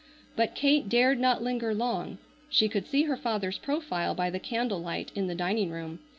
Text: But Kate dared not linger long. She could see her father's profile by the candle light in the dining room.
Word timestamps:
But 0.35 0.55
Kate 0.55 0.89
dared 0.89 1.19
not 1.19 1.43
linger 1.43 1.75
long. 1.75 2.17
She 2.49 2.67
could 2.67 2.87
see 2.87 3.03
her 3.03 3.15
father's 3.15 3.59
profile 3.59 4.15
by 4.15 4.31
the 4.31 4.39
candle 4.39 4.81
light 4.81 5.11
in 5.13 5.27
the 5.27 5.35
dining 5.35 5.69
room. 5.69 5.99